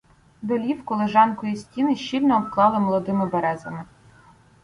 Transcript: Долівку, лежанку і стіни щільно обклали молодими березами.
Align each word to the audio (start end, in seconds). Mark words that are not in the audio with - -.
Долівку, 0.51 0.95
лежанку 0.95 1.45
і 1.47 1.55
стіни 1.55 1.95
щільно 1.95 2.37
обклали 2.37 2.79
молодими 2.79 3.25
березами. 3.29 3.83